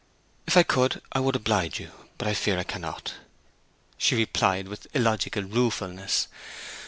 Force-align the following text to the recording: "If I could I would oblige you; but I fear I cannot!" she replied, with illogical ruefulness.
"If 0.47 0.57
I 0.57 0.63
could 0.63 0.99
I 1.11 1.19
would 1.19 1.35
oblige 1.35 1.79
you; 1.79 1.91
but 2.17 2.27
I 2.27 2.33
fear 2.33 2.57
I 2.57 2.63
cannot!" 2.63 3.13
she 3.99 4.15
replied, 4.15 4.67
with 4.67 4.87
illogical 4.95 5.43
ruefulness. 5.43 6.27